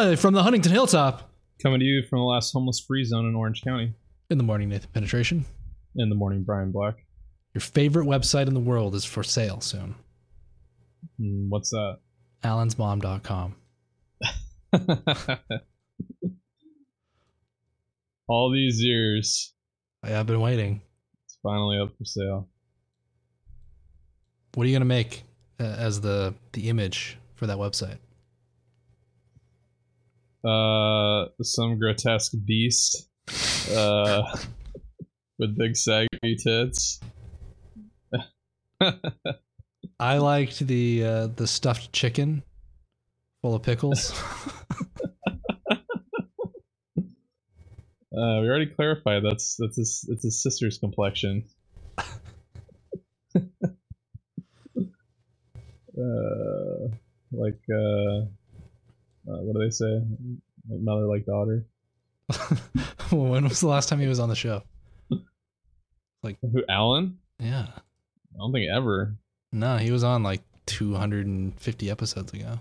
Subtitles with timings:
[0.00, 1.30] Live from the Huntington Hilltop.
[1.62, 3.92] Coming to you from the last homeless free zone in Orange County.
[4.30, 5.44] In the morning, Nathan Penetration.
[5.94, 6.94] In the morning, Brian Black.
[7.52, 9.94] Your favorite website in the world is for sale soon.
[11.20, 11.98] Mm, what's that?
[12.42, 13.56] Allensmom.com.
[18.26, 19.52] All these years.
[20.02, 20.80] I've been waiting.
[21.26, 22.48] It's finally up for sale.
[24.54, 25.24] What are you going to make
[25.60, 27.98] uh, as the, the image for that website?
[30.44, 33.08] Uh, some grotesque beast.
[33.72, 34.22] Uh,
[35.38, 37.00] with big saggy tits.
[40.00, 42.42] I liked the uh, the stuffed chicken
[43.42, 44.12] full of pickles.
[48.12, 51.44] Uh, we already clarified that's that's his it's his sister's complexion.
[53.36, 53.42] uh,
[57.30, 58.22] like uh,
[59.28, 60.02] uh, what do they say?
[60.68, 61.66] Like mother like daughter.
[63.10, 64.62] when was the last time he was on the show?
[66.22, 66.62] Like who?
[66.68, 67.16] Alan?
[67.38, 67.66] Yeah.
[68.34, 69.16] I don't think ever.
[69.52, 72.60] No, he was on like 250 episodes ago.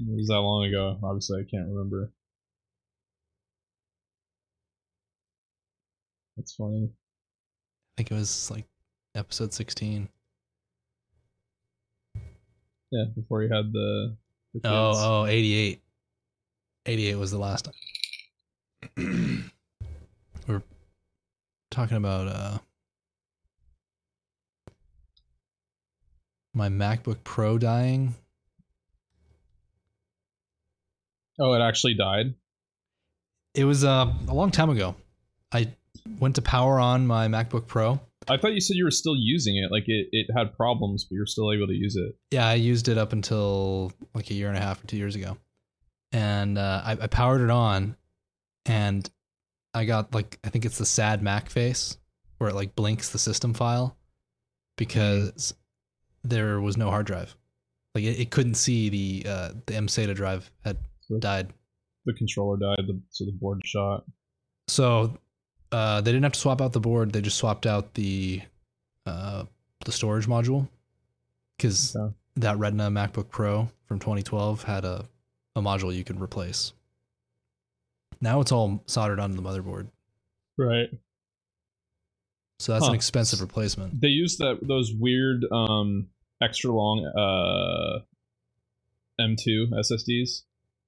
[0.00, 0.98] It was that long ago.
[1.04, 2.12] Obviously, I can't remember.
[6.36, 6.90] That's funny.
[6.90, 8.66] I think it was like
[9.14, 10.08] episode 16.
[12.90, 14.16] Yeah, before he had the.
[14.54, 14.68] The.
[14.68, 15.80] Oh, oh, 88.
[16.86, 17.74] 88 was the last time.
[20.46, 20.62] We're
[21.70, 22.58] talking about uh
[26.54, 28.14] my MacBook Pro dying.
[31.40, 32.34] Oh, it actually died.
[33.54, 34.94] It was uh, a long time ago.
[35.52, 35.68] I
[36.20, 38.00] went to power on my MacBook Pro.
[38.28, 39.70] I thought you said you were still using it.
[39.70, 42.14] Like it, it had problems, but you're still able to use it.
[42.30, 45.14] Yeah, I used it up until like a year and a half or two years
[45.16, 45.36] ago,
[46.12, 47.96] and uh, I, I powered it on,
[48.66, 49.08] and
[49.74, 51.98] I got like I think it's the sad Mac face
[52.38, 53.96] where it like blinks the system file
[54.76, 55.54] because
[56.22, 57.36] there was no hard drive.
[57.94, 61.52] Like it, it couldn't see the uh, the MSATA drive had So died.
[62.06, 64.04] the controller died, the, so the board shot.
[64.68, 65.18] So
[65.74, 67.12] uh, they didn't have to swap out the board.
[67.12, 68.40] They just swapped out the
[69.06, 69.44] uh,
[69.84, 70.68] the storage module
[71.56, 72.14] because Okay.
[72.36, 75.04] that Retina MacBook Pro from 2012 had a,
[75.56, 76.72] a module you could replace.
[78.20, 79.88] Now it's all soldered onto the motherboard,
[80.56, 80.88] Right.
[82.60, 84.00] so that's an expensive replacement.
[84.00, 86.08] They use that those weird um
[86.40, 87.98] extra long uh
[89.20, 90.42] M2 SSDs.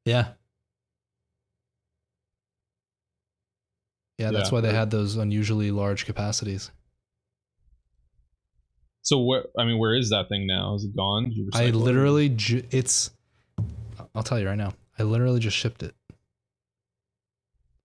[0.04, 0.28] Yeah,
[4.18, 4.54] yeah, that's Yeah.
[4.54, 6.70] why they had those unusually large capacities.
[9.02, 10.74] So where I mean, where is that thing now?
[10.74, 11.32] Is it gone?
[11.54, 13.10] I literally, ju- it's.
[14.14, 14.72] I'll tell you right now.
[14.98, 15.94] I literally just shipped it.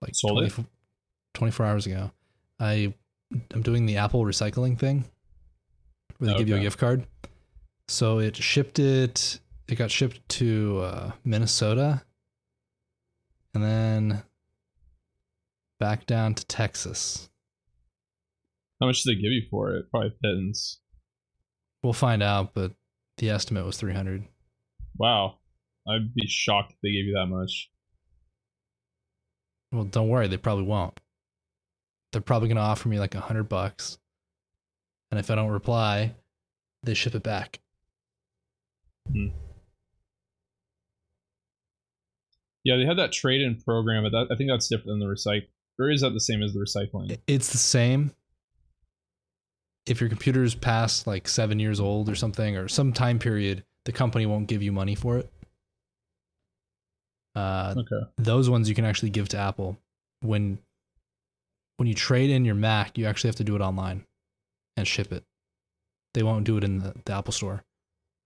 [0.01, 0.53] Like Sold it?
[1.35, 2.11] 24 hours ago.
[2.59, 2.93] I
[3.53, 5.05] I'm doing the Apple recycling thing,
[6.17, 7.05] where they give you a gift card.
[7.87, 9.39] So it shipped it.
[9.67, 12.01] It got shipped to uh, Minnesota,
[13.53, 14.23] and then
[15.81, 17.27] back down to Texas.
[18.79, 19.89] How much did they give you for it?
[19.89, 20.79] Probably pittance.
[21.83, 22.73] We'll find out, but
[23.17, 24.27] the estimate was 300.
[24.95, 25.39] Wow.
[25.87, 27.71] I'd be shocked if they gave you that much.
[29.71, 30.99] Well, don't worry, they probably won't.
[32.11, 33.97] They're probably going to offer me like a hundred bucks,
[35.09, 36.13] and if I don't reply,
[36.83, 37.59] they ship it back.
[39.11, 39.27] Hmm.
[42.63, 45.47] Yeah, they had that trade-in program, but that, I think that's different than the recycle.
[45.81, 47.17] Or is that the same as the recycling?
[47.25, 48.11] It's the same.
[49.87, 53.63] If your computer is past like seven years old or something, or some time period,
[53.85, 55.31] the company won't give you money for it.
[57.33, 58.09] Uh, Okay.
[58.17, 59.77] those ones you can actually give to Apple.
[60.21, 60.59] When
[61.77, 64.05] when you trade in your Mac, you actually have to do it online
[64.77, 65.23] and ship it.
[66.13, 67.63] They won't do it in the, the Apple store.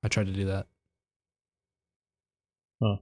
[0.03, 0.67] I tried to do that.
[2.83, 2.97] Huh.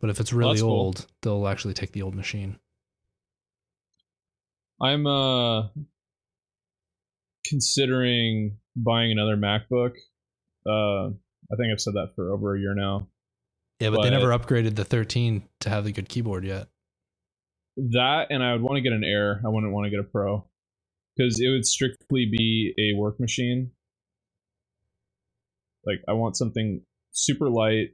[0.00, 0.70] But if it's really cool.
[0.70, 2.58] old, they'll actually take the old machine.
[4.80, 5.68] I'm uh
[7.46, 9.92] considering buying another MacBook.
[10.68, 11.14] Uh
[11.52, 13.08] I think I've said that for over a year now.
[13.80, 16.68] Yeah, but, they But- never upgraded the 13 to have the good keyboard yet.
[17.76, 19.42] That and I would want to get an Air.
[19.44, 20.48] I wouldn't want to get a Pro
[21.16, 23.72] because it would strictly be a work machine.
[25.84, 27.90] Like I want something super light,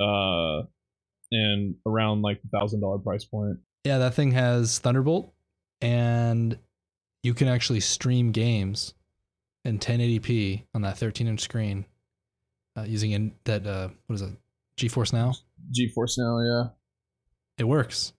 [0.00, 0.66] uh,
[1.30, 3.58] and around like the thousand dollar price point.
[3.84, 5.32] Yeah, that thing has Thunderbolt,
[5.80, 6.58] and
[7.22, 8.94] you can actually stream games
[9.64, 11.84] in 1080p on that 13 inch screen
[12.76, 14.30] uh, using in, that uh, what is it
[14.76, 15.34] GeForce Now.
[15.72, 16.68] GeForce Now, yeah.
[17.58, 18.12] It works.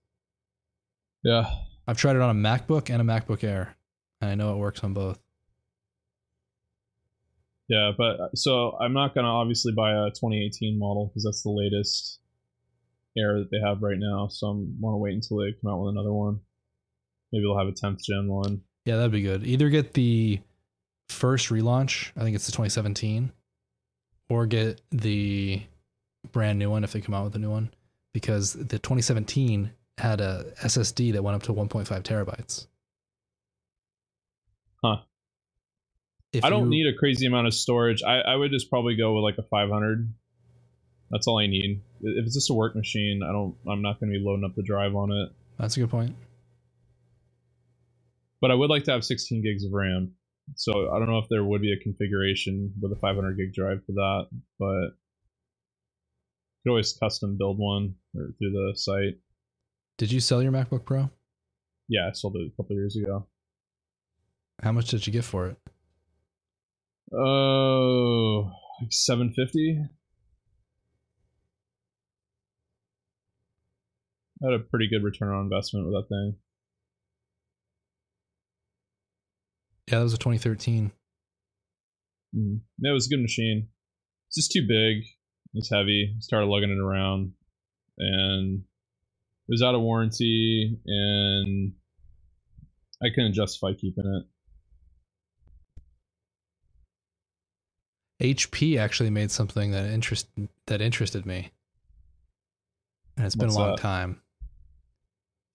[1.23, 1.50] Yeah.
[1.88, 3.75] I've tried it on a MacBook and a MacBook Air,
[4.21, 5.19] and I know it works on both.
[7.67, 11.51] Yeah, but uh, so I'm not gonna obviously buy a 2018 model because that's the
[11.51, 12.19] latest
[13.17, 14.27] Air that they have right now.
[14.27, 16.41] So I'm want to wait until they come out with another one.
[17.31, 18.62] Maybe they'll have a 10th gen one.
[18.86, 19.46] Yeah, that'd be good.
[19.46, 20.40] Either get the
[21.10, 23.31] first relaunch, I think it's the 2017,
[24.30, 25.62] or get the
[26.31, 27.72] brand new one if they come out with a new one,
[28.14, 32.68] because the 2017 had a SSD that went up to 1.5 terabytes.
[34.84, 34.98] Huh.
[36.31, 38.02] If I don't you- need a crazy amount of storage.
[38.04, 40.14] I, I would just probably go with like a 500.
[41.12, 41.81] That's all I need.
[42.02, 43.56] If it's just a work machine, I don't.
[43.68, 45.30] I'm not going to be loading up the drive on it.
[45.58, 46.16] That's a good point.
[48.41, 50.13] But I would like to have 16 gigs of RAM.
[50.56, 53.86] So I don't know if there would be a configuration with a 500 gig drive
[53.86, 54.27] for that,
[54.57, 54.95] but
[56.56, 59.19] you could always custom build one or through the site.
[59.97, 61.09] Did you sell your MacBook Pro?
[61.88, 63.27] Yeah, I sold it a couple years ago.
[64.62, 65.57] How much did you get for it?
[67.13, 68.51] Oh,
[68.81, 69.83] like 750.
[74.42, 76.35] I had a pretty good return on investment with that thing.
[79.89, 80.91] Yeah, that was a 2013.
[82.36, 82.59] Mm.
[82.83, 83.69] It was a good machine.
[84.27, 85.03] It's just too big.
[85.56, 86.15] It's heavy.
[86.19, 87.33] Started lugging it around,
[87.97, 91.74] and it was out of warranty, and
[93.01, 94.25] I couldn't justify keeping it.
[98.38, 100.27] HP actually made something that interest
[100.68, 101.51] that interested me,
[103.18, 103.81] and it's been a long that?
[103.81, 104.21] time.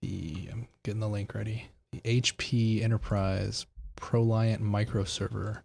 [0.03, 1.69] The I'm getting the link ready.
[1.93, 3.67] The HP Enterprise
[4.05, 5.65] ProLiant Micro Server.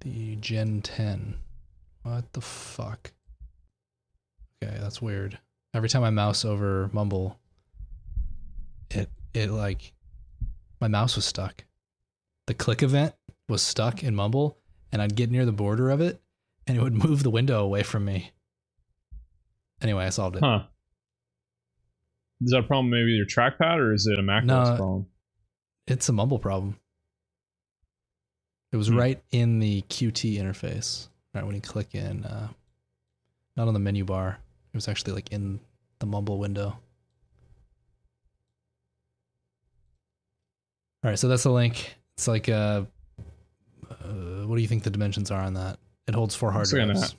[0.00, 1.36] The Gen 10.
[2.04, 3.12] What the fuck?
[4.64, 5.38] Okay, that's weird.
[5.74, 7.38] Every time I mouse over Mumble,
[8.90, 9.92] it it like
[10.80, 11.64] my mouse was stuck.
[12.46, 13.14] The click event
[13.46, 14.56] was stuck in Mumble,
[14.90, 16.18] and I'd get near the border of it,
[16.66, 18.32] and it would move the window away from me.
[19.82, 20.42] Anyway, I solved it.
[20.42, 20.62] Huh?
[22.40, 24.62] Is that a problem maybe with your trackpad, or is it a Mac No.
[24.76, 25.06] Problem?
[25.86, 26.78] It's a Mumble problem.
[28.76, 28.98] It was Hmm.
[28.98, 31.08] right in the QT interface.
[31.32, 32.52] Right when you click in, uh,
[33.56, 34.38] not on the menu bar.
[34.70, 35.60] It was actually like in
[35.98, 36.78] the Mumble window.
[41.02, 41.96] All right, so that's the link.
[42.18, 42.84] It's like, uh,
[43.88, 45.78] uh, what do you think the dimensions are on that?
[46.06, 47.14] It holds four hard Looks like a drives.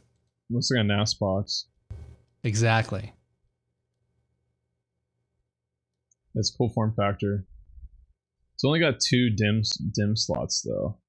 [0.51, 1.65] Looks like a NAS box.
[2.43, 3.13] Exactly.
[6.35, 7.47] It's cool form factor.
[8.53, 9.63] It's only got two DIMM
[9.99, 10.99] DIMM slots though.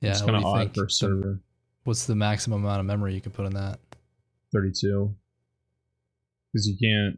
[0.00, 0.10] Yeah.
[0.12, 1.40] it's kind of odd for a server.
[1.84, 3.78] What's the maximum amount of memory you can put in that?
[4.52, 5.14] 32
[6.52, 7.16] because you can't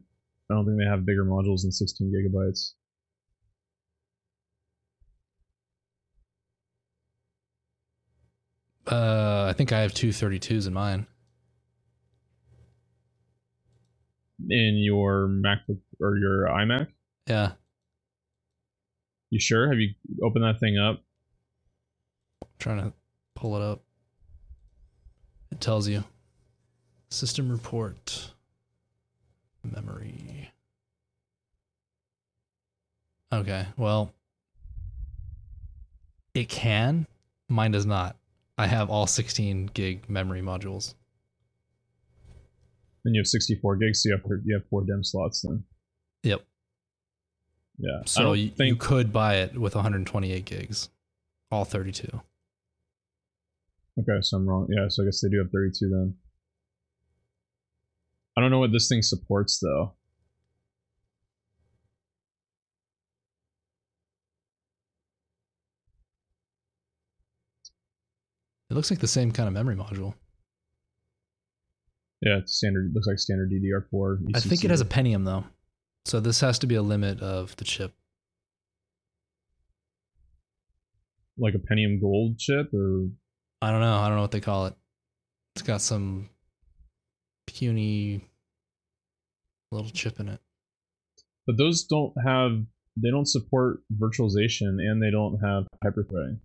[0.51, 2.73] i don't think they have bigger modules than 16 gigabytes
[8.85, 11.07] Uh, I think I have two 32s in mine.
[14.49, 16.87] in your macbook or your imac
[17.29, 17.53] Yeah.
[19.29, 21.01] you sure have you opened that thing up
[22.63, 22.93] trying to
[23.35, 23.81] pull it up.
[25.51, 26.03] It tells you
[27.09, 28.31] system report
[29.63, 30.49] memory.
[33.33, 34.13] Okay, well,
[36.33, 37.05] it can.
[37.49, 38.15] Mine does not.
[38.57, 40.93] I have all 16 gig memory modules.
[43.05, 45.63] and you have 64 gigs so you have you have four DIMM slots then
[46.23, 46.41] Yep.
[47.79, 50.89] yeah So you, you could buy it with 128 gigs,
[51.51, 52.21] all 32.
[53.99, 56.15] Okay so i'm wrong yeah so i guess they do have 32 then
[58.37, 59.93] i don't know what this thing supports though
[68.69, 70.13] It looks like the same kind of memory module.
[72.21, 75.43] yeah it's standard looks like standard ddr4 I think it has a Pentium though.
[76.05, 77.93] So this has to be a limit of the chip.
[81.35, 83.07] like a pentium gold chip or
[83.63, 83.97] I don't know.
[83.97, 84.73] I don't know what they call it.
[85.55, 86.29] It's got some
[87.47, 88.21] puny
[89.71, 90.39] little chip in it.
[91.47, 92.51] but those don't have
[92.95, 96.37] they don't support virtualization and they don't have hyperthreading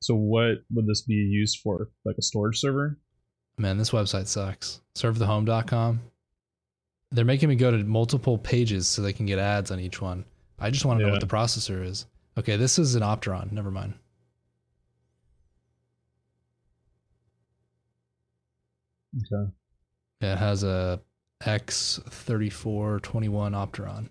[0.00, 2.98] so what would this be used for like a storage server
[3.58, 4.80] Man, this website sucks.
[4.94, 6.00] Servethehome.com.
[7.12, 10.24] They're making me go to multiple pages so they can get ads on each one.
[10.58, 12.06] I just want to know what the processor is.
[12.38, 13.52] Okay, this is an Opteron.
[13.52, 13.94] Never mind.
[19.16, 19.50] Okay.
[20.20, 21.00] Yeah, it has a
[21.42, 23.00] X3421
[23.52, 24.10] Opteron.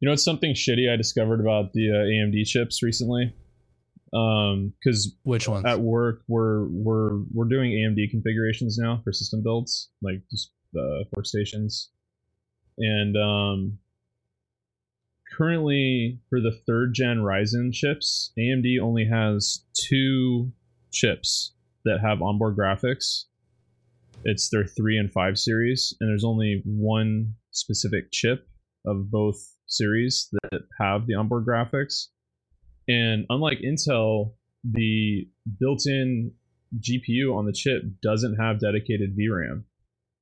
[0.00, 3.34] You know, it's something shitty I discovered about the uh, AMD chips recently.
[4.14, 5.64] Um, because Which ones?
[5.64, 11.06] at work we're we're we're doing AMD configurations now for system builds, like just the
[11.16, 11.86] workstations,
[12.78, 13.78] and um,
[15.36, 20.52] currently for the third gen Ryzen chips, AMD only has two
[20.92, 23.24] chips that have onboard graphics.
[24.24, 28.46] It's their three and five series, and there's only one specific chip
[28.86, 29.36] of both
[29.66, 32.08] series that have the onboard graphics.
[32.88, 34.34] And unlike Intel,
[34.64, 36.32] the built-in
[36.78, 39.64] GPU on the chip doesn't have dedicated VRAM.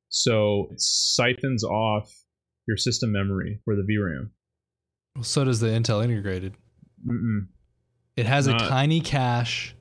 [0.09, 2.11] So it siphons off
[2.67, 4.31] your system memory for the VRAM.
[5.15, 6.55] Well, so does the Intel integrated.
[7.07, 7.49] Mm-mm.
[8.17, 9.75] It has Not- a tiny cache,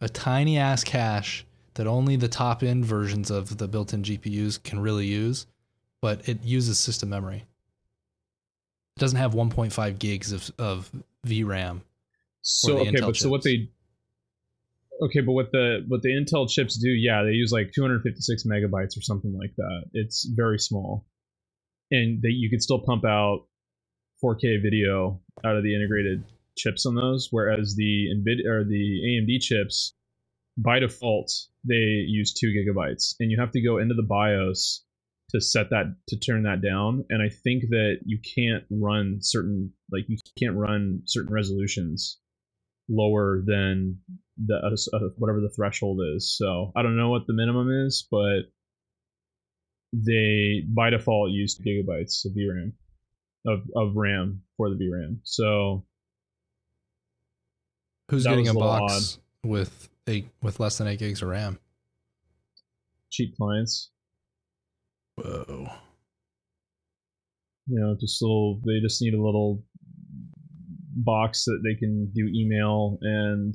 [0.00, 4.62] a tiny ass cache that only the top end versions of the built in GPUs
[4.62, 5.46] can really use,
[6.00, 7.44] but it uses system memory.
[8.96, 10.90] It doesn't have 1.5 gigs of, of
[11.26, 11.82] VRAM.
[12.40, 13.70] So the okay, Intel but so what they
[15.02, 18.96] Okay, but what the what the Intel chips do, yeah, they use like 256 megabytes
[18.96, 19.84] or something like that.
[19.92, 21.04] It's very small.
[21.90, 23.46] And that you could still pump out
[24.26, 26.24] 4K video out of the integrated
[26.56, 29.94] chips on those, whereas the Nvidia or the AMD chips
[30.58, 31.30] by default
[31.68, 31.74] they
[32.06, 34.84] use 2 gigabytes and you have to go into the BIOS
[35.30, 39.72] to set that to turn that down and I think that you can't run certain
[39.92, 42.18] like you can't run certain resolutions
[42.88, 43.98] lower than
[44.46, 46.36] the uh, whatever the threshold is.
[46.36, 48.42] So I don't know what the minimum is, but
[49.92, 52.72] they by default use gigabytes of VRAM
[53.46, 55.18] of of RAM for the VRAM.
[55.24, 55.84] So
[58.10, 61.58] Who's getting a box with eight with less than eight gigs of RAM?
[63.10, 63.90] cheap clients,
[65.16, 65.68] Whoa.
[67.66, 69.62] you know, just little they just need a little
[70.96, 73.54] box that they can do email and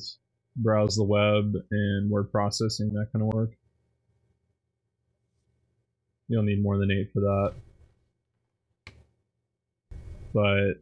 [0.56, 3.52] browse the web and word processing that kind of work.
[6.28, 7.54] You don't need more than eight for that.
[10.34, 10.82] But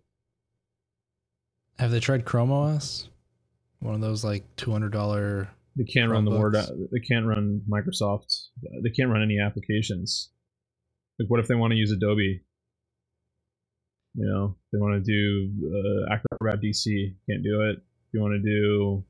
[1.80, 3.10] Have they tried Chrome OS?
[3.80, 5.50] One of those like two hundred dollar.
[5.76, 6.54] they can't run the word.
[6.56, 8.48] They can't run Microsoft.
[8.84, 10.30] They can't run any applications.
[11.20, 12.42] Like, what if they want to use Adobe?
[14.16, 15.52] You know, they want to do
[16.10, 17.16] uh, Acrobat DC.
[17.30, 17.78] Can't do it.
[17.78, 19.04] If you want to do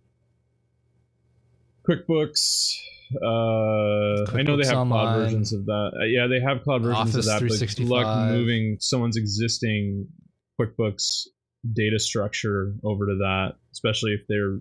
[1.90, 2.76] QuickBooks,
[3.24, 4.88] uh, I know they have Online.
[4.88, 5.92] cloud versions of that.
[6.00, 7.48] Uh, yeah, they have cloud versions Office of that.
[7.48, 8.32] But good luck 365.
[8.34, 10.08] moving someone's existing
[10.60, 11.28] QuickBooks
[11.74, 14.60] data structure over to that, especially if they're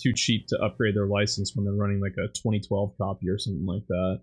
[0.00, 3.66] too cheap to upgrade their license when they're running like a 2012 copy or something
[3.66, 4.20] like that.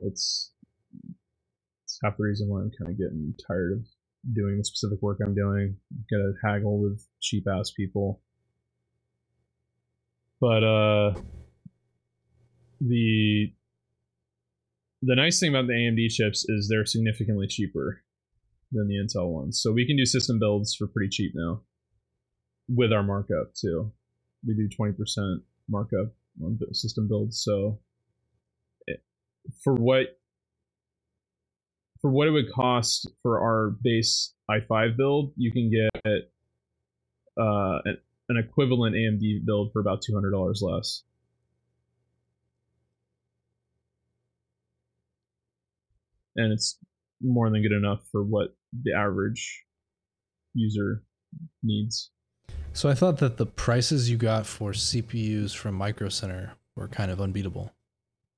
[0.00, 0.50] It's,
[1.84, 3.86] it's half the reason why I'm kind of getting tired of
[4.34, 5.76] doing the specific work I'm doing.
[6.10, 8.20] Gotta haggle with cheap ass people.
[10.40, 11.14] But uh
[12.80, 13.52] the
[15.02, 18.02] the nice thing about the AMD chips is they're significantly cheaper
[18.72, 19.60] than the Intel ones.
[19.62, 21.62] So we can do system builds for pretty cheap now
[22.68, 23.92] with our markup too.
[24.46, 24.96] We do 20%
[25.68, 26.12] markup
[26.42, 27.42] on system builds.
[27.42, 27.78] So
[29.62, 30.18] for what
[32.00, 36.30] for what it would cost for our base i5 build, you can get
[37.40, 37.98] uh, an,
[38.28, 41.04] an equivalent AMD build for about $200 less.
[46.34, 46.76] And it's
[47.20, 49.64] more than good enough for what the average
[50.54, 51.02] user
[51.62, 52.10] needs.
[52.72, 57.10] So I thought that the prices you got for CPUs from Micro Center were kind
[57.10, 57.72] of unbeatable.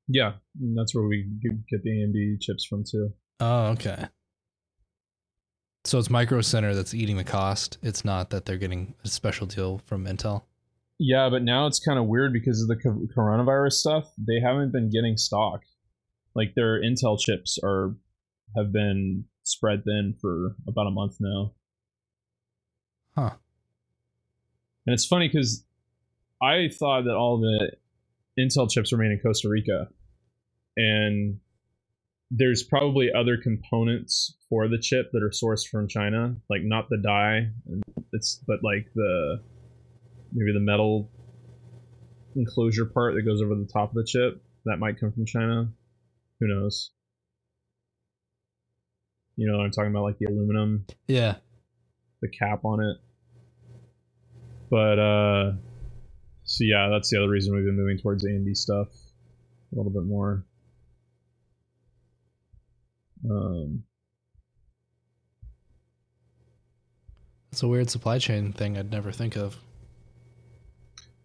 [0.08, 0.32] Yeah,
[0.76, 3.10] that's where we get the AMD chips from too.
[3.40, 4.06] Oh, okay.
[5.84, 7.78] So it's Micro Center that's eating the cost.
[7.82, 10.42] It's not that they're getting a special deal from Intel.
[10.98, 12.76] Yeah, but now it's kind of weird because of the
[13.16, 14.12] coronavirus stuff.
[14.16, 15.60] They haven't been getting stock.
[16.34, 17.96] Like their Intel chips are
[18.56, 21.52] have been spread thin for about a month now.
[23.16, 23.30] Huh.
[24.86, 25.64] And it's funny because
[26.42, 27.72] I thought that all the
[28.38, 29.88] Intel chips were made in Costa Rica,
[30.76, 31.38] and
[32.30, 36.98] there's probably other components for the chip that are sourced from China, like not the
[36.98, 37.50] die,
[38.12, 39.40] it's but like the
[40.32, 41.10] maybe the metal
[42.36, 45.68] enclosure part that goes over the top of the chip that might come from China.
[46.40, 46.90] Who knows?
[49.36, 51.36] You know what I'm talking about, like the aluminum, Yeah.
[52.22, 52.96] the cap on it.
[54.70, 55.52] But uh,
[56.44, 58.88] so yeah, that's the other reason we've been moving towards AMD stuff
[59.72, 60.44] a little bit more.
[63.30, 63.84] Um,
[67.52, 69.56] It's a weird supply chain thing I'd never think of.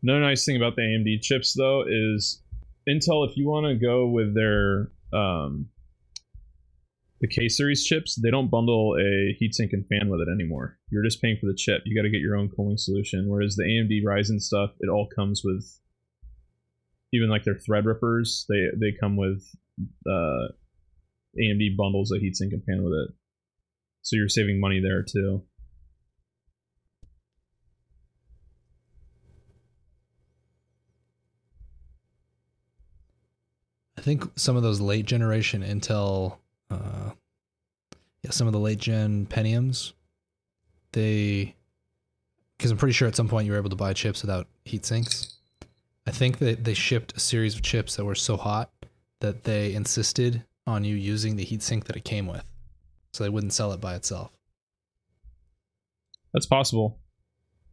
[0.03, 2.43] Another nice thing about the AMD chips, though, is
[2.87, 3.27] Intel.
[3.27, 5.69] If you want to go with their um,
[7.21, 10.77] the K series chips, they don't bundle a heatsink and fan with it anymore.
[10.89, 11.81] You're just paying for the chip.
[11.85, 13.27] You got to get your own cooling solution.
[13.27, 15.65] Whereas the AMD Ryzen stuff, it all comes with
[17.11, 18.45] even like their Threadrippers.
[18.47, 19.43] They they come with
[20.07, 20.53] uh,
[21.37, 23.09] AMD bundles a heatsink and fan with it.
[24.01, 25.43] So you're saving money there too.
[33.97, 36.37] I think some of those late generation Intel,
[36.69, 37.11] uh,
[38.23, 39.93] yeah, some of the late gen Pentiums,
[40.91, 41.55] they,
[42.57, 44.85] because I'm pretty sure at some point you were able to buy chips without heat
[44.85, 45.37] sinks.
[46.07, 48.71] I think that they shipped a series of chips that were so hot
[49.21, 52.43] that they insisted on you using the heatsink that it came with,
[53.13, 54.31] so they wouldn't sell it by itself.
[56.33, 56.99] That's possible,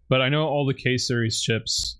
[0.09, 1.99] but I know all the K series chips,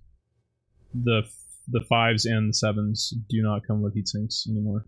[0.95, 1.23] the
[1.69, 4.87] the fives and the sevens do not come with heat sinks anymore.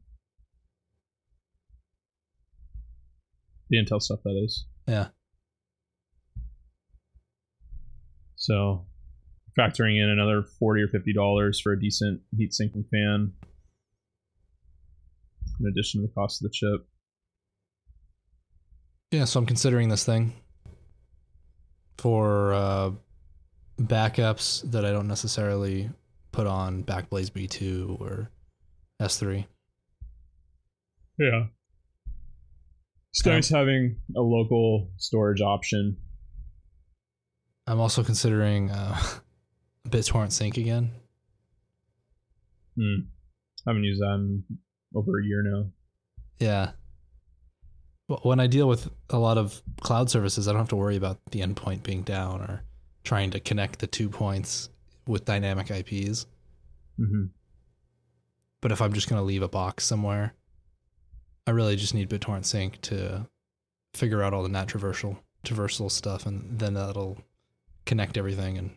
[3.71, 4.67] The Intel stuff, that is.
[4.87, 5.09] Yeah.
[8.37, 8.87] So,
[9.59, 13.33] factoring in another forty or fifty dollars for a decent heat sink and fan,
[15.61, 16.87] in addition to the cost of the chip.
[19.11, 20.35] Yeah, so I'm considering this thing
[21.99, 22.91] for uh,
[23.81, 25.91] backups that I don't necessarily
[26.33, 28.31] put on Backblaze B2 or
[29.01, 29.47] S3.
[31.19, 31.47] Yeah.
[33.11, 35.97] It's Um, nice having a local storage option.
[37.67, 38.97] I'm also considering uh,
[39.89, 40.91] BitTorrent Sync again.
[42.77, 43.01] Hmm.
[43.67, 44.45] haven't used that in
[44.95, 45.71] over a year now.
[46.39, 46.71] Yeah.
[48.23, 51.19] When I deal with a lot of cloud services, I don't have to worry about
[51.31, 52.63] the endpoint being down or
[53.05, 54.71] trying to connect the two points
[55.07, 56.27] with dynamic IPs.
[56.99, 57.25] Mm-hmm.
[58.61, 60.35] But if I'm just going to leave a box somewhere,
[61.49, 63.27] I really just need BitTorrent Sync to
[63.95, 67.17] figure out all the NAT traversal traversal stuff, and then that'll
[67.87, 68.71] connect everything and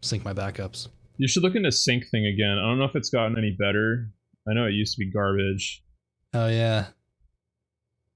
[0.00, 0.88] sync my backups.
[1.18, 2.56] You should look into Syncthing again.
[2.56, 4.08] I don't know if it's gotten any better.
[4.48, 5.84] I know it used to be garbage.
[6.32, 6.86] Oh yeah,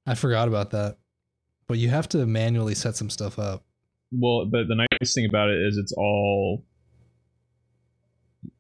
[0.07, 0.97] I forgot about that.
[1.67, 3.63] But you have to manually set some stuff up.
[4.11, 6.65] Well, but the nice thing about it is it's all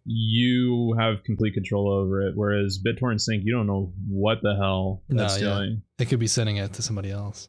[0.05, 2.33] you have complete control over it.
[2.37, 5.55] Whereas BitTorrent Sync, you don't know what the hell No, that's yeah.
[5.57, 5.83] doing.
[5.99, 7.49] It could be sending it to somebody else,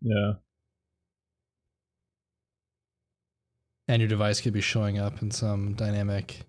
[0.00, 0.32] Yeah.
[3.88, 6.42] and your device could be showing up in some dynamic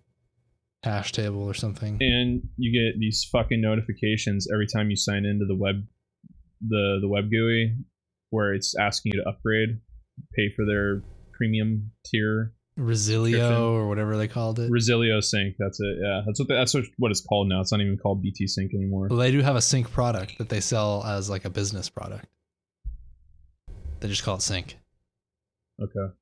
[0.83, 1.97] hash table or something.
[2.01, 5.83] And you get these fucking notifications every time you sign into the web
[6.67, 7.75] the the web GUI
[8.29, 9.79] where it's asking you to upgrade,
[10.35, 11.01] pay for their
[11.33, 12.53] premium tier.
[12.77, 14.71] Resilio or whatever they called it.
[14.71, 15.97] Resilio Sync, that's it.
[16.01, 16.21] Yeah.
[16.25, 17.61] That's what the, that's what, what it's called now.
[17.61, 19.07] It's not even called BT Sync anymore.
[19.09, 22.25] Well, they do have a sync product that they sell as like a business product.
[23.99, 24.77] They just call it sync.
[25.81, 26.13] Okay.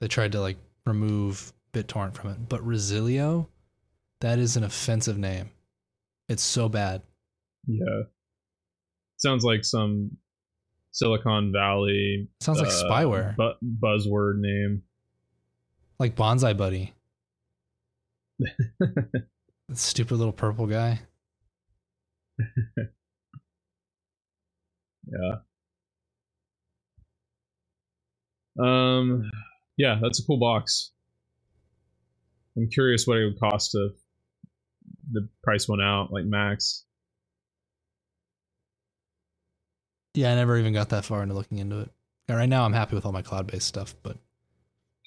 [0.00, 3.48] They tried to like remove BitTorrent from it, but Resilio,
[4.20, 5.50] that is an offensive name.
[6.28, 7.02] It's so bad.
[7.66, 8.02] Yeah.
[9.18, 10.16] Sounds like some
[10.92, 14.82] Silicon Valley sounds like uh, spyware, bu- buzzword name.
[16.00, 16.94] Like Bonzi Buddy.
[19.68, 20.98] That stupid little purple guy.
[25.06, 25.36] Yeah.
[28.60, 29.30] Um
[29.76, 30.90] yeah, that's a cool box.
[32.56, 33.92] I'm curious what it would cost if
[35.12, 36.84] the price went out, like max.
[40.14, 41.90] Yeah, I never even got that far into looking into it.
[42.28, 44.16] Right now, I'm happy with all my cloud-based stuff, but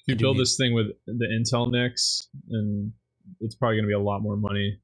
[0.06, 2.92] you build this thing with the Intel NICs, and
[3.40, 4.80] it's probably gonna be a lot more money.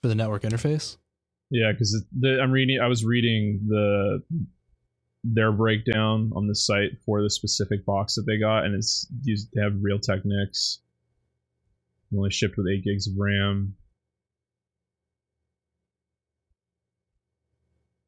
[0.00, 0.96] for the network interface,
[1.50, 2.78] Yeah, because I'm reading.
[2.80, 4.22] I was reading the
[5.24, 9.48] their breakdown on the site for the specific box that they got, and it's these
[9.52, 10.80] they have Realtek NICs.
[12.16, 13.74] Only shipped with eight gigs of RAM.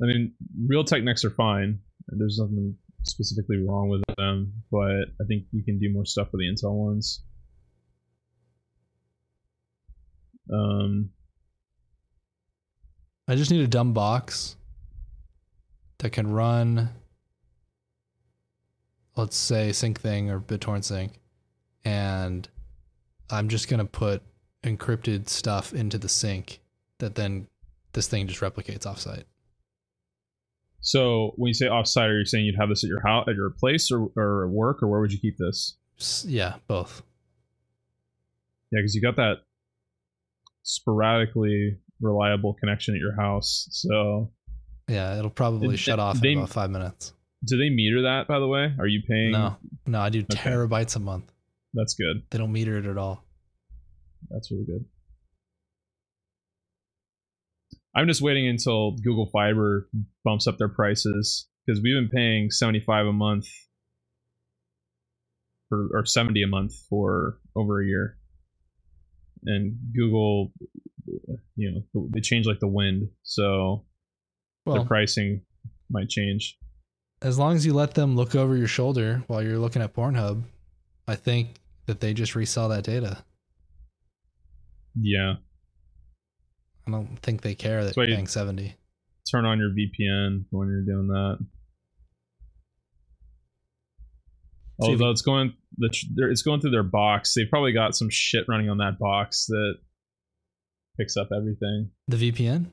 [0.03, 0.33] I mean,
[0.71, 1.81] Realtek NICs are fine.
[2.09, 6.41] There's nothing specifically wrong with them, but I think you can do more stuff with
[6.41, 7.23] the Intel ones.
[10.53, 11.11] Um,
[13.29, 14.57] I just need a dumb box
[15.99, 16.91] that can run
[19.21, 21.21] let's say Syncthing or BitTorrent Sync,
[21.85, 22.49] and
[23.29, 24.23] I'm just gonna put
[24.65, 26.61] encrypted stuff into the sync
[26.99, 27.47] that then
[27.93, 29.25] this thing just replicates offsite.
[30.81, 33.35] So when you say offsite, are you saying you'd have this at your house, at
[33.35, 35.77] your place, or or at work, or where would you keep this?
[36.27, 37.03] Yeah, both.
[38.73, 39.39] Yeah, because you got that
[40.63, 43.69] sporadically reliable connection at your house.
[43.73, 44.33] So
[44.89, 47.13] Yeah, it'll probably They- shut off they- in about five minutes.
[47.45, 48.27] do they meter that?
[48.27, 49.31] By the way, are you paying?
[49.33, 50.37] No, no, I do Okay.
[50.51, 51.33] terabytes a month.
[51.75, 52.25] That's good.
[52.31, 53.25] They don't meter it at all.
[54.31, 54.85] That's really good.
[57.95, 59.89] I'm just waiting until Google Fiber
[60.25, 63.47] bumps up their prices because we've been paying 75 a month
[65.69, 68.17] for, or 70 a month for over a year.
[69.45, 70.53] And Google,
[71.57, 73.85] you know, they change like the wind, so
[74.67, 75.43] the pricing
[75.91, 76.57] might change.
[77.23, 80.43] as long as you let them look over your shoulder while you're looking at Pornhub,
[81.07, 83.25] I think that they just resell that data.
[84.95, 85.35] Yeah,
[86.95, 88.75] I don't think they care that why you're you- paying 70.
[89.31, 91.39] turn on your VPN when you're doing that.
[94.83, 95.91] Although it's going, the
[96.31, 97.35] it's going through their box.
[97.35, 99.75] They've probably got some shit running on that box that
[100.99, 101.91] picks up everything.
[102.09, 102.67] The VPN?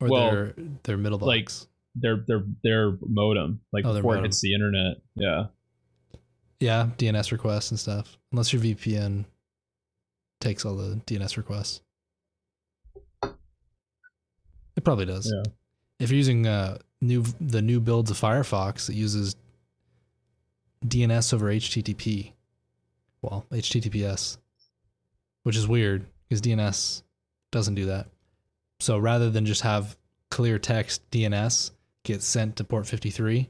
[0.00, 1.26] Or Well, their their middle box?
[1.26, 1.50] like,
[1.94, 4.24] Their their their modem, like Oh, before modem.
[4.24, 4.96] it hits the internet.
[5.14, 5.46] Yeah,
[6.58, 8.18] yeah, DNS requests and stuff.
[8.32, 9.24] Unless your VPN
[10.40, 11.80] takes all the DNS requests.
[14.76, 15.32] It probably does.
[15.32, 15.50] Yeah.
[15.98, 19.36] If you're using uh, new the new builds of Firefox, it uses
[20.84, 22.32] DNS over HTTP.
[23.22, 24.36] Well, HTTPS,
[25.42, 27.02] which is weird because DNS
[27.50, 28.08] doesn't do that.
[28.78, 29.96] So rather than just have
[30.30, 31.70] clear text DNS
[32.04, 33.48] get sent to port 53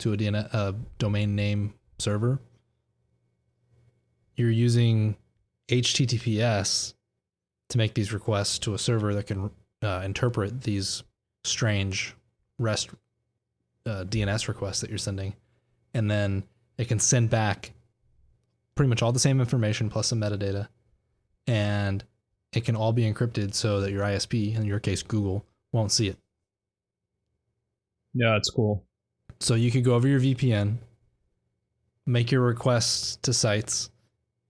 [0.00, 2.40] to a DNS uh, domain name server,
[4.34, 5.16] you're using
[5.68, 6.94] HTTPS
[7.68, 9.50] to make these requests to a server that can
[9.84, 11.02] uh, interpret these
[11.44, 12.14] strange
[12.58, 12.90] REST
[13.86, 15.34] uh, DNS requests that you're sending,
[15.92, 16.44] and then
[16.78, 17.72] it can send back
[18.74, 20.68] pretty much all the same information plus some metadata,
[21.46, 22.04] and
[22.52, 26.08] it can all be encrypted so that your ISP, in your case Google, won't see
[26.08, 26.18] it.
[28.14, 28.84] yeah, it's cool.
[29.40, 30.76] So you could go over your VPN,
[32.06, 33.90] make your requests to sites.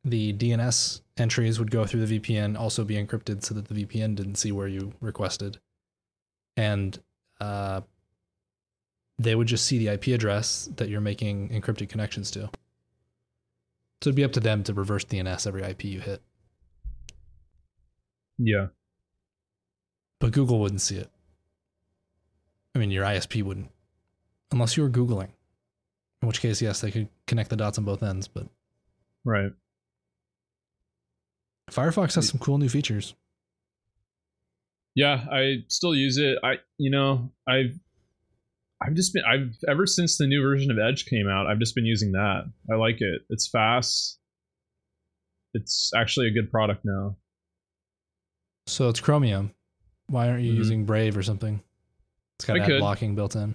[0.05, 4.15] The DNS entries would go through the VPN, also be encrypted so that the VPN
[4.15, 5.59] didn't see where you requested.
[6.57, 6.99] And
[7.41, 7.83] uh,
[9.19, 12.51] they would just see the IP address that you're making encrypted connections to.
[14.03, 16.21] So it'd be up to them to reverse DNS every IP you hit.
[18.37, 18.67] Yeah,
[20.19, 21.09] But Google wouldn't see it.
[22.75, 23.71] I mean, your ISP wouldn't,
[24.51, 25.29] unless you were Googling.
[26.21, 28.27] In which case, yes, they could connect the dots on both ends.
[28.27, 28.49] But
[29.25, 29.53] right.
[31.71, 33.15] Firefox has some cool new features.
[34.95, 36.39] Yeah, I still use it.
[36.45, 37.79] I you know I've
[38.83, 41.47] I've just been I've ever since the new version of Edge came out.
[41.47, 42.45] I've just been using that.
[42.71, 43.23] I like it.
[43.31, 44.19] It's fast.
[45.55, 47.17] It's actually a good product now.
[48.67, 49.53] So it's Chromium.
[50.09, 50.57] Why aren't you Mhm.
[50.57, 51.63] using Brave or something?
[52.39, 53.55] It's got ad blocking built in.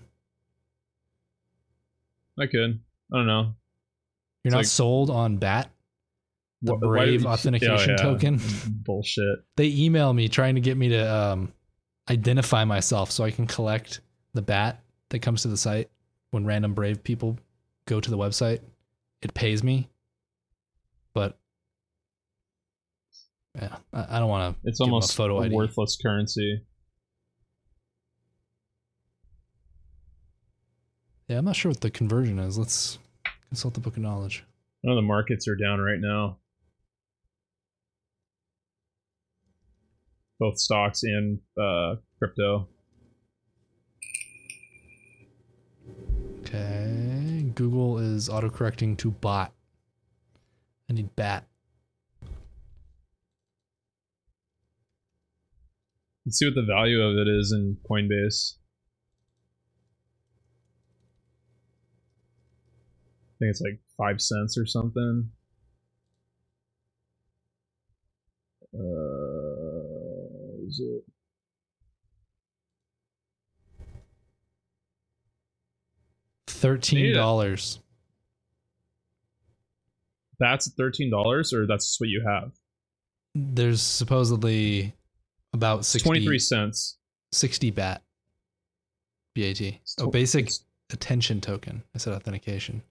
[2.39, 2.79] I could.
[3.13, 3.55] I don't know.
[4.43, 5.69] You're It's not like- sold on BAT,
[6.61, 7.95] the Wh- Brave authentication yeah.
[8.03, 8.39] token.
[8.69, 9.39] Bullshit.
[9.55, 11.53] They email me trying to get me to um,
[12.09, 14.01] identify myself so I can collect
[14.33, 15.89] the BAT that comes to the site
[16.31, 17.37] when random Brave people
[17.85, 18.59] go to the website.
[19.21, 19.89] It pays me,
[21.13, 21.37] but
[23.55, 24.67] yeah, I, I don't want to.
[24.69, 25.55] It's Give 'em a almost photo a ID.
[25.55, 26.61] worthless currency.
[31.27, 32.57] Yeah, I'm not sure what the conversion is.
[32.57, 32.97] Let's
[33.49, 34.43] consult the book of knowledge.
[34.83, 36.37] I know the markets are down right now.
[40.39, 42.67] Both stocks and uh, crypto.
[46.39, 49.53] Okay, Google is autocorrecting to bot.
[50.89, 51.45] I need bat.
[56.25, 58.55] Let's see what the value of it is in Coinbase.
[63.27, 65.29] I think it's like five cents or something.
[70.69, 71.03] Is it?
[76.47, 77.79] Thirteen dollars.
[80.39, 82.51] That's thirteen dollars, or that's what you have.
[83.35, 84.95] There's supposedly
[85.53, 86.97] about 60, Twenty three cents.
[87.31, 88.01] 60 bat.
[89.35, 89.61] BAT.
[89.61, 90.49] It's Oh, basic
[90.91, 91.83] attention token.
[91.93, 92.81] I said authentication.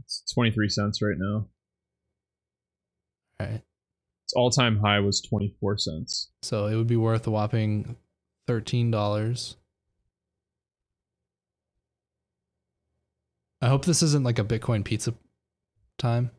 [0.00, 1.48] It's 23 cents right now.
[3.40, 3.62] All right.
[4.26, 6.32] Its all time high was 24 cents.
[6.42, 7.94] So it would be worth a whopping
[8.48, 9.56] thirteen dollars.
[13.62, 15.14] I hope this isn't like a Bitcoin pizza
[15.96, 16.32] time.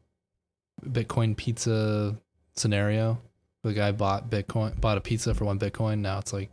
[0.86, 2.18] Bitcoin pizza
[2.58, 3.22] scenario.
[3.64, 6.00] The guy bought Bitcoin bought a pizza for one Bitcoin.
[6.00, 6.52] Now it's like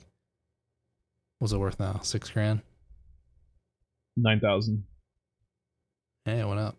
[1.40, 1.99] what's it worth now?
[2.05, 2.62] Six grand?
[4.16, 4.85] 9,000.
[6.27, 6.77] Hey, it went up.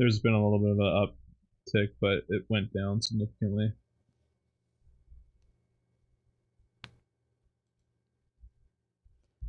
[0.00, 1.08] There's been a little bit of an
[1.76, 3.74] uptick, but it went down significantly.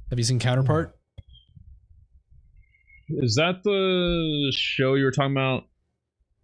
[0.09, 0.93] Have you seen Counterpart?
[3.07, 5.67] Is that the show you were talking about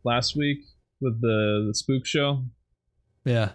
[0.06, 0.60] last week
[1.02, 2.46] with the, the spook show?
[3.26, 3.52] Yeah.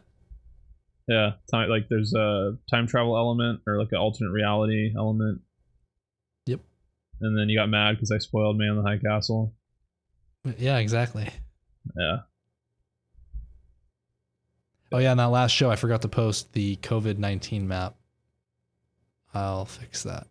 [1.09, 5.41] Yeah, time, like there's a time travel element or like an alternate reality element.
[6.45, 6.61] Yep.
[7.23, 9.55] And then you got mad because I spoiled Man in the High Castle.
[10.59, 11.29] Yeah, exactly.
[11.97, 12.19] Yeah.
[14.91, 17.95] Oh yeah, in that last show I forgot to post the COVID nineteen map.
[19.35, 20.27] I'll fix that.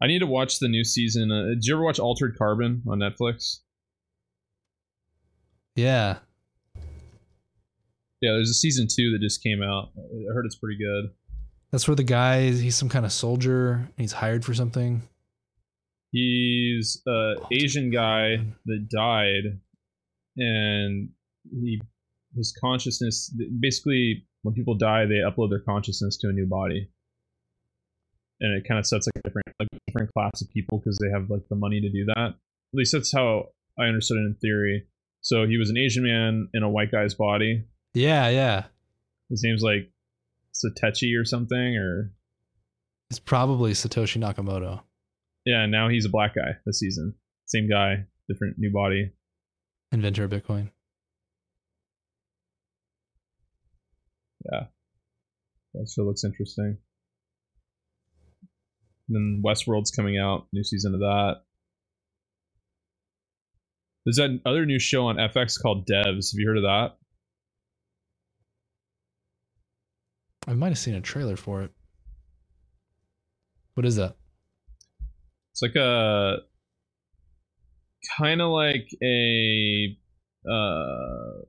[0.00, 1.32] I need to watch the new season.
[1.32, 3.60] Uh, did you ever watch Altered Carbon on Netflix?
[5.74, 6.18] Yeah.
[8.20, 9.90] Yeah, there's a season two that just came out.
[9.96, 11.10] I heard it's pretty good.
[11.70, 15.02] That's where the guy he's some kind of soldier and he's hired for something.
[16.10, 19.60] He's a Asian guy that died,
[20.36, 21.10] and
[21.50, 21.80] he
[22.36, 26.88] his consciousness basically when people die they upload their consciousness to a new body,
[28.40, 30.98] and it kind of sets like a different like a different class of people because
[30.98, 32.28] they have like the money to do that.
[32.28, 34.86] At least that's how I understood it in theory.
[35.20, 37.64] So he was an Asian man in a white guy's body.
[37.94, 38.64] Yeah, yeah.
[39.30, 39.90] His name's like
[40.54, 42.12] Satechi or something, or
[43.10, 44.80] It's probably Satoshi Nakamoto.
[45.48, 45.64] Yeah.
[45.64, 47.14] Now he's a black guy this season.
[47.46, 49.12] Same guy, different new body.
[49.92, 50.70] Inventor of Bitcoin.
[54.52, 54.66] Yeah.
[55.72, 56.76] That still looks interesting.
[59.08, 61.36] then Westworld's coming out, new season of that.
[64.04, 66.32] There's that other new show on FX called Devs.
[66.32, 66.96] Have you heard of that?
[70.46, 71.70] I might have seen a trailer for it.
[73.74, 74.16] What is that?
[75.58, 76.36] It's like a
[78.16, 79.96] kind of like a
[80.48, 81.42] uh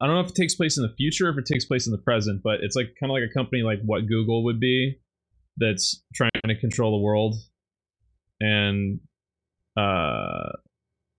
[0.00, 1.86] I don't know if it takes place in the future or if it takes place
[1.86, 4.60] in the present, but it's like kind of like a company like what Google would
[4.60, 5.00] be
[5.56, 7.34] that's trying to control the world.
[8.40, 9.00] And
[9.76, 10.50] uh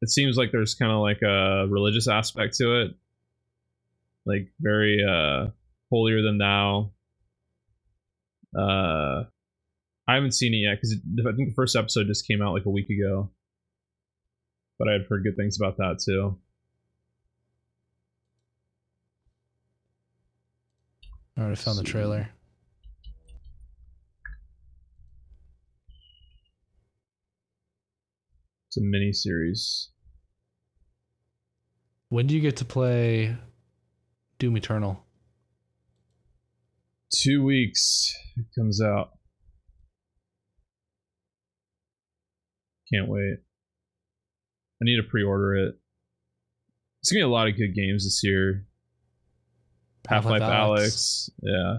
[0.02, 2.92] it seems like there's kind of like a religious aspect to it.
[4.26, 5.48] Like very uh
[5.90, 6.92] holier than thou.
[8.58, 9.24] Uh
[10.08, 10.96] I haven't seen it yet because
[11.28, 13.30] I think the first episode just came out like a week ago.
[14.80, 16.38] But I had heard good things about that too.
[21.36, 22.30] I already found the trailer.
[28.68, 29.90] It's a mini series.
[32.10, 33.36] When do you get to play
[34.40, 35.04] Doom Eternal?
[37.14, 39.17] Two weeks it comes out.
[42.94, 43.38] Can't wait.
[44.82, 45.76] I need to pre-order it.
[47.02, 48.66] It's gonna be a lot of good games this year.
[50.08, 51.30] Half Life Alyx.
[51.42, 51.78] yeah.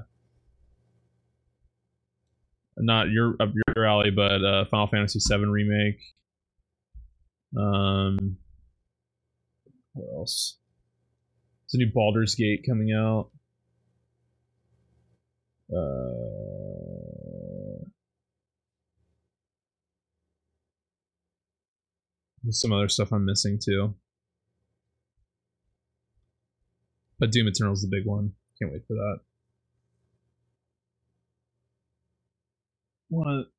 [2.77, 6.01] Not your up your alley, but uh, Final Fantasy VII remake.
[7.59, 8.37] Um,
[9.95, 10.59] what else?
[11.63, 13.31] There's a new Baldur's Gate coming out.
[15.75, 16.28] Uh,
[22.49, 23.95] there's some other stuff I'm missing too.
[27.19, 28.33] But Doom Eternal's the big one.
[28.59, 29.19] Can't wait for that.
[33.11, 33.51] Want to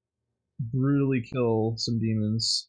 [0.60, 2.68] brutally kill some demons.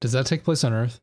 [0.00, 1.00] Does that take place on Earth?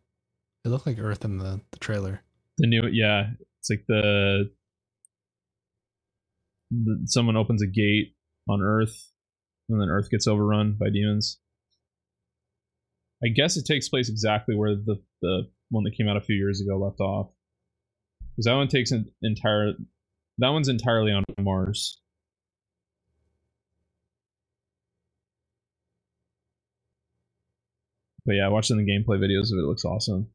[0.66, 2.22] It looked like Earth in the, the trailer.
[2.58, 4.52] The new, yeah, it's like the,
[6.70, 8.18] the someone opens a gate
[8.50, 9.09] on Earth,
[9.70, 11.40] and then Earth gets overrun by demons.
[13.24, 16.36] I guess it takes place exactly where the the one that came out a few
[16.36, 17.30] years ago left off.
[18.36, 19.74] Because that one takes an entire,
[20.38, 22.00] that one's entirely on Mars.
[28.26, 30.30] But yeah, watching the gameplay videos of it, it looks awesome.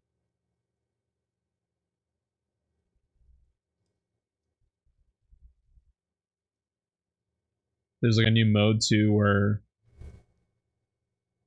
[8.05, 9.63] There's like a new mode too where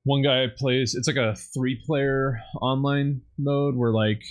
[0.02, 4.22] one guy plays it's like a three player online mode where like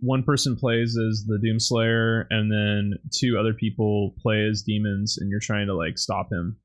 [0.00, 5.30] one person plays as the doomslayer and then two other people play as demons and
[5.30, 6.56] you're trying to like stop him.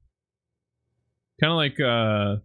[1.39, 2.41] Kind of like uh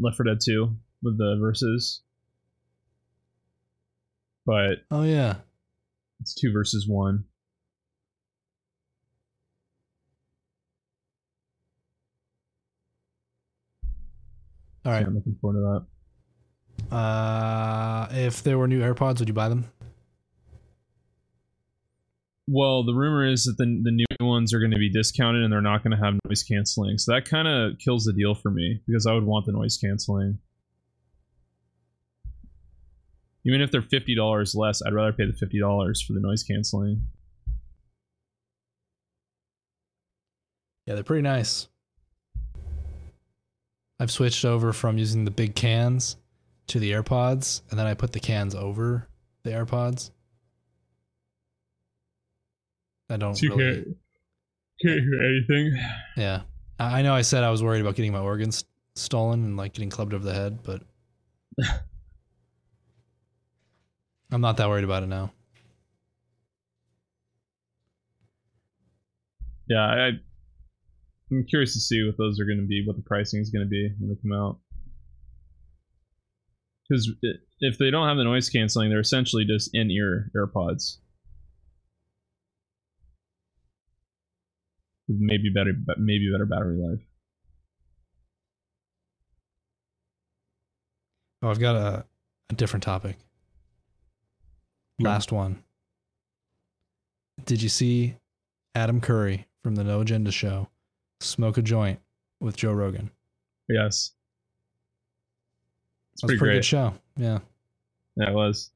[0.00, 2.02] left 4 dead 2 with the verses.
[4.44, 5.36] But Oh yeah.
[6.20, 7.26] it's two versus one
[14.84, 15.00] All right.
[15.00, 15.84] Yeah, i'm looking forward to
[16.90, 19.66] that Uh, if there were new AirPods, would you buy them?
[22.48, 25.52] Well, the rumor is that the the new ones are going to be discounted and
[25.52, 26.98] they're not going to have noise canceling.
[26.98, 29.76] So that kind of kills the deal for me because I would want the noise
[29.76, 30.38] canceling.
[33.46, 36.42] Even if they're fifty dollars less, I'd rather pay the fifty dollars for the noise
[36.42, 37.06] canceling.
[40.86, 41.68] Yeah, they're pretty nice.
[44.00, 46.16] I've switched over from using the big cans
[46.68, 49.06] to the AirPods, and then I put the cans over
[49.42, 50.10] the AirPods.
[53.10, 53.74] I don't So you really.
[53.74, 53.96] can't
[54.82, 55.78] can't hear anything.
[56.16, 56.42] Yeah,
[56.78, 57.14] I I know.
[57.14, 60.24] I said I was worried about getting my organs stolen and like getting clubbed over
[60.24, 60.82] the head, but
[64.32, 65.32] I'm not that worried about it now.
[69.68, 70.10] Yeah, I
[71.30, 73.64] I'm curious to see what those are going to be, what the pricing is going
[73.64, 74.58] to be when they come out.
[76.88, 77.08] Because
[77.60, 80.96] if they don't have the noise canceling, they're essentially just in-ear AirPods.
[85.06, 87.00] Maybe better, but maybe better battery life.
[91.42, 92.04] Oh, I've got a,
[92.50, 93.16] a different topic.
[94.98, 95.62] Last one.
[97.44, 98.16] Did you see
[98.74, 100.68] Adam Curry from the No Agenda show
[101.20, 102.00] smoke a joint
[102.40, 103.10] with Joe Rogan?
[103.68, 104.12] Yes,
[106.12, 106.56] it's That was pretty, a pretty great.
[106.58, 106.94] good show.
[107.16, 107.38] Yeah.
[108.16, 108.70] Yeah, it was.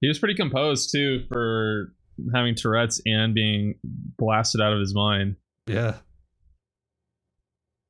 [0.00, 1.92] He was pretty composed too for
[2.34, 5.36] having Tourette's and being blasted out of his mind.
[5.66, 5.96] Yeah.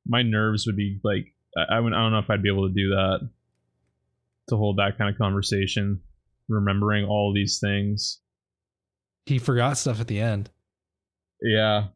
[0.07, 2.69] my nerves would be like I, I, would, I don't know if I'd be able
[2.69, 3.29] to do that
[4.49, 6.01] to hold that kind of conversation,
[6.49, 8.21] remembering all these things.
[9.27, 10.51] He forgot stuff at the end.
[11.43, 11.89] Yeah,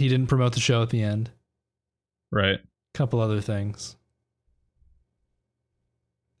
[0.00, 1.30] He didn't promote the show at the end.
[2.32, 2.58] right.
[2.58, 3.96] A couple other things.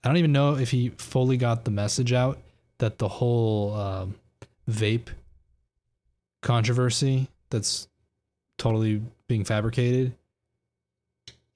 [0.02, 2.38] I don't even know if he fully got the message out
[2.78, 4.14] that the whole um,
[4.68, 5.08] vape
[6.40, 7.86] controversy that's
[8.56, 10.14] totally being fabricated.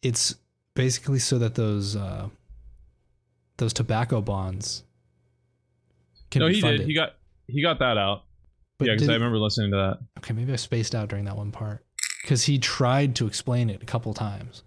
[0.03, 0.35] It's
[0.75, 2.29] basically so that those uh,
[3.57, 4.85] those tobacco bonds
[6.31, 6.81] can no, be he funded.
[6.83, 6.89] did.
[6.89, 7.15] He got
[7.47, 8.25] he got that out.
[8.79, 9.99] But yeah, because I remember listening to that.
[10.19, 11.84] Okay, maybe I spaced out during that one part
[12.25, 14.63] because he tried to explain it a couple times.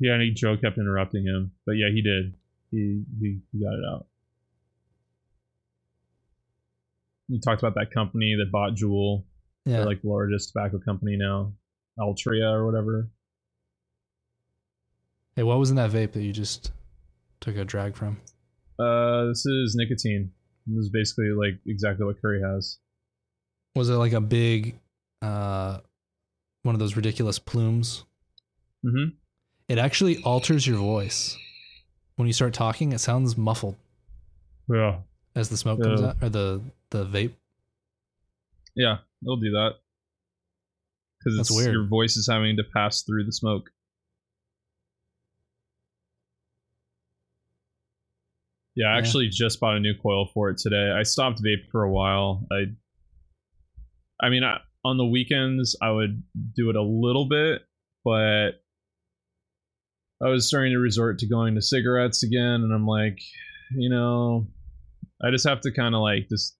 [0.00, 2.34] Yeah, and he, Joe kept interrupting him, but yeah, he did.
[2.70, 4.06] He he, he got it out.
[7.28, 9.24] You talked about that company that bought Juul.
[9.66, 11.52] Yeah, They're like the largest tobacco company now,
[11.98, 13.10] Altria or whatever.
[15.36, 16.72] hey, what was in that vape that you just
[17.40, 18.18] took a drag from?
[18.78, 20.32] Uh, this is nicotine.
[20.66, 22.78] This is basically like exactly what Curry has.
[23.76, 24.78] Was it like a big,
[25.22, 25.78] uh,
[26.62, 28.04] one of those ridiculous plumes?
[28.84, 29.14] Mm-hmm.
[29.68, 31.36] It actually alters your voice
[32.16, 32.92] when you start talking.
[32.92, 33.76] It sounds muffled
[34.68, 34.98] Yeah.
[35.34, 37.32] as the smoke comes out or the the vape.
[38.74, 39.76] Yeah, it'll do that.
[41.24, 41.72] Because it's weird.
[41.72, 43.70] your voice is having to pass through the smoke.
[48.74, 48.98] Yeah, I Yeah.
[48.98, 50.90] actually just bought a new coil for it today.
[50.90, 52.46] I stopped vape for a while.
[52.50, 52.74] I,
[54.20, 56.22] I mean, I, on the weekends I would
[56.54, 57.62] do it a little bit,
[58.04, 58.62] but
[60.22, 63.18] I was starting to resort to going to cigarettes again, and I'm like,
[63.74, 64.46] you know,
[65.22, 66.56] I just have to kind of like just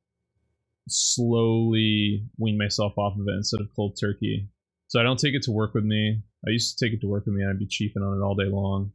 [0.89, 4.49] slowly wean myself off of it instead of cold turkey.
[4.89, 6.23] So I don't take it to work with me.
[6.47, 8.23] I used to take it to work with me and I'd be chiefing on it
[8.23, 8.93] all day long.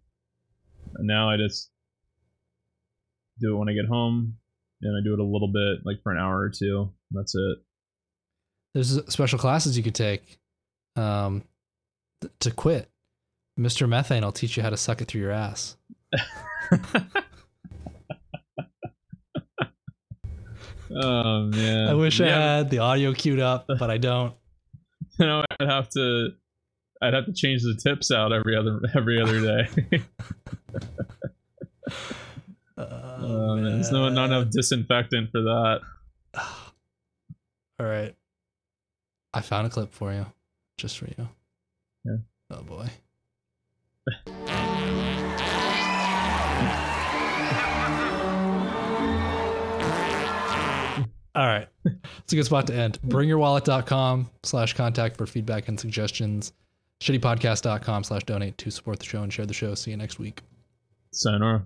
[0.95, 1.71] And now I just
[3.39, 4.35] do it when I get home
[4.81, 6.91] and I do it a little bit, like for an hour or two.
[7.11, 7.57] That's it.
[8.73, 10.37] There's special classes you could take
[10.95, 11.43] um,
[12.21, 12.89] th- to quit.
[13.59, 13.87] Mr.
[13.89, 15.75] Methane will teach you how to suck it through your ass.
[20.91, 21.89] oh man.
[21.89, 24.33] I wish I had the audio queued up, but I don't.
[25.19, 26.29] You know, I'd have to
[27.01, 29.41] I'd have to change the tips out every other every other
[29.89, 30.03] day.
[32.77, 33.63] Oh, man.
[33.63, 35.79] There's no not enough disinfectant for that.
[37.79, 38.15] All right.
[39.37, 40.25] I found a clip for you.
[40.77, 41.29] just for you.
[42.03, 42.17] Yeah.
[42.49, 42.89] Oh boy.
[51.35, 51.67] All right.
[51.85, 52.99] It's a good spot to end.
[53.05, 56.51] Bringyourwallet.com slash contact for feedback and suggestions.
[56.99, 59.75] Shittypodcast.com slash donate to support the show and share the show.
[59.75, 60.41] See you next week.
[61.13, 61.63] Sayonara.